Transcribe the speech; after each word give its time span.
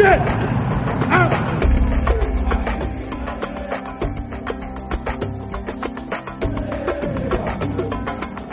Je 0.00 0.06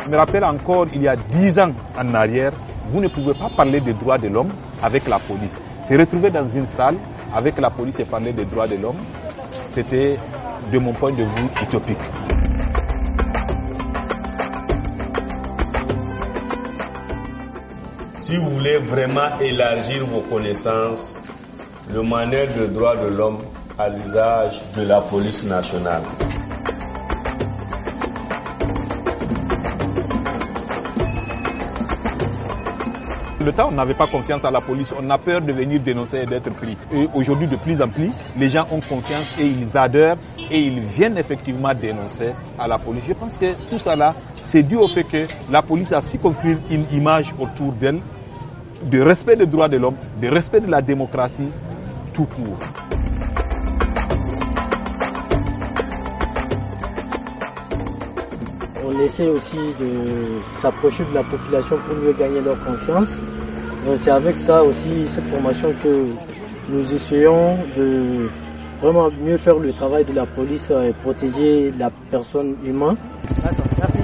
me 0.09 0.17
rappelle 0.17 0.43
encore, 0.43 0.87
il 0.93 1.03
y 1.03 1.07
a 1.07 1.15
dix 1.15 1.57
ans 1.57 1.71
en 1.97 2.13
arrière, 2.13 2.51
vous 2.89 2.99
ne 2.99 3.07
pouvez 3.07 3.33
pas 3.33 3.49
parler 3.55 3.79
des 3.79 3.93
droits 3.93 4.17
de 4.17 4.27
l'homme 4.27 4.49
avec 4.83 5.07
la 5.07 5.19
police. 5.19 5.57
Se 5.87 5.93
retrouver 5.93 6.31
dans 6.31 6.47
une 6.49 6.67
salle 6.67 6.97
avec 7.33 7.57
la 7.59 7.69
police 7.69 7.97
et 8.01 8.05
parler 8.05 8.33
des 8.33 8.43
droits 8.43 8.67
de 8.67 8.75
l'homme, 8.75 8.99
c'était, 9.69 10.17
de 10.69 10.79
mon 10.79 10.91
point 10.91 11.11
de 11.11 11.23
vue, 11.23 11.45
utopique. 11.63 11.97
Si 18.17 18.35
vous 18.35 18.49
voulez 18.49 18.77
vraiment 18.79 19.37
élargir 19.39 20.05
vos 20.05 20.21
connaissances, 20.21 21.15
le 21.93 22.01
manuel 22.01 22.53
de 22.53 22.65
droits 22.65 22.97
de 22.97 23.13
l'homme 23.15 23.39
à 23.77 23.89
l'usage 23.89 24.61
de 24.75 24.81
la 24.81 25.01
police 25.01 25.43
nationale. 25.43 26.01
Le 33.39 33.51
temps, 33.51 33.67
on 33.69 33.71
n'avait 33.75 33.93
pas 33.93 34.07
confiance 34.07 34.43
à 34.45 34.51
la 34.51 34.61
police, 34.61 34.91
on 34.99 35.07
a 35.11 35.17
peur 35.19 35.41
de 35.41 35.53
venir 35.53 35.79
dénoncer 35.79 36.17
et 36.17 36.25
d'être 36.25 36.49
pris. 36.55 36.75
Et 36.91 37.07
aujourd'hui, 37.13 37.47
de 37.47 37.55
plus 37.55 37.79
en 37.81 37.87
plus, 37.87 38.11
les 38.35 38.49
gens 38.49 38.65
ont 38.71 38.79
confiance 38.79 39.31
et 39.39 39.45
ils 39.45 39.77
adhèrent 39.77 40.17
et 40.49 40.59
ils 40.59 40.79
viennent 40.79 41.17
effectivement 41.19 41.71
dénoncer 41.73 42.31
à 42.57 42.67
la 42.67 42.79
police. 42.79 43.03
Je 43.07 43.13
pense 43.13 43.37
que 43.37 43.53
tout 43.69 43.77
ça 43.77 43.95
là, 43.95 44.15
c'est 44.45 44.63
dû 44.63 44.75
au 44.75 44.87
fait 44.87 45.03
que 45.03 45.27
la 45.51 45.61
police 45.61 45.91
a 45.93 46.01
su 46.01 46.17
construire 46.17 46.57
une 46.71 46.85
image 46.91 47.33
autour 47.39 47.73
d'elle 47.73 47.99
de 48.83 48.99
respect 49.01 49.35
des 49.35 49.45
droits 49.47 49.69
de 49.69 49.77
l'homme, 49.77 49.97
de 50.19 50.27
respect 50.27 50.59
de 50.61 50.67
la 50.67 50.81
démocratie, 50.81 51.49
tout 52.13 52.25
court. 52.25 52.96
On 58.89 58.97
essaie 58.99 59.27
aussi 59.27 59.57
de 59.77 60.39
s'approcher 60.61 61.03
de 61.03 61.13
la 61.13 61.23
population 61.23 61.77
pour 61.85 61.93
mieux 61.97 62.13
gagner 62.13 62.39
leur 62.39 62.57
confiance. 62.63 63.21
C'est 63.97 64.11
avec 64.11 64.37
ça 64.37 64.63
aussi, 64.63 65.05
cette 65.07 65.25
formation, 65.25 65.73
que 65.83 66.07
nous 66.69 66.93
essayons 66.93 67.57
de 67.75 68.29
vraiment 68.81 69.09
mieux 69.19 69.35
faire 69.37 69.59
le 69.59 69.73
travail 69.73 70.05
de 70.05 70.13
la 70.13 70.25
police 70.25 70.71
et 70.71 70.93
protéger 71.03 71.73
la 71.77 71.89
personne 72.09 72.55
humaine. 72.63 72.95
D'accord, 73.41 73.65
merci. 73.77 73.97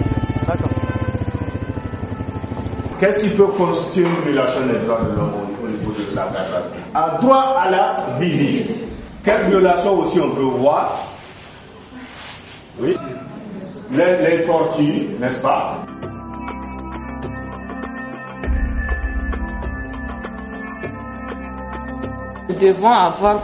D'accord. 0.45 0.70
Qu'est-ce 3.00 3.20
qui 3.22 3.30
peut 3.30 3.47
constituer 3.47 4.03
une 4.03 4.22
violation 4.31 4.68
des 4.68 4.80
droits 4.86 5.02
de 5.03 5.16
l'homme 5.16 5.34
au 5.64 5.68
niveau 5.70 5.92
de 5.94 6.14
la 6.14 6.23
personne 6.23 6.64
Un 6.94 7.20
droit 7.22 7.56
à 7.62 7.70
la 7.70 7.95
visite. 8.20 8.70
Quelle 9.23 9.47
violation 9.47 10.00
aussi 10.00 10.20
on 10.20 10.31
peut 10.31 10.42
voir? 10.42 11.00
Oui. 12.81 12.97
Les, 13.95 14.38
les 14.38 15.17
n'est-ce 15.19 15.39
pas? 15.39 15.86
Nous 22.50 22.55
devons 22.55 22.88
avoir 22.89 23.41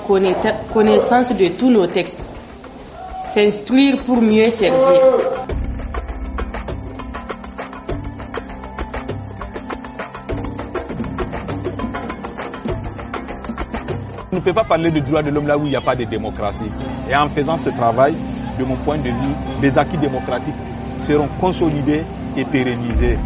connaissance 0.74 1.32
de 1.34 1.50
tous 1.50 1.70
nos 1.70 1.86
textes, 1.86 2.20
s'instruire 3.26 4.04
pour 4.04 4.20
mieux 4.20 4.50
servir. 4.50 5.59
On 14.32 14.36
ne 14.36 14.42
peut 14.42 14.54
pas 14.54 14.64
parler 14.64 14.92
de 14.92 15.00
droits 15.00 15.24
de 15.24 15.32
l'homme 15.32 15.48
là 15.48 15.58
où 15.58 15.66
il 15.66 15.70
n'y 15.70 15.76
a 15.76 15.82
pas 15.82 15.96
de 15.96 16.04
démocratie. 16.04 16.70
Et 17.10 17.16
en 17.16 17.28
faisant 17.30 17.58
ce 17.58 17.70
travail, 17.70 18.14
de 18.60 18.64
mon 18.64 18.76
point 18.76 19.00
de 19.00 19.10
vue, 19.10 19.36
les 19.60 19.76
acquis 19.76 19.98
démocratiques 19.98 20.54
seront 21.00 21.30
consolidés 21.40 22.04
et 22.38 22.46
pérennisés. 22.46 23.18